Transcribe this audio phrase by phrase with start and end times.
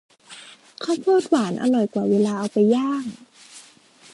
[0.83, 3.03] ข้าวโพดหวานอร่อยกว่าเวลาเอาไปย่าง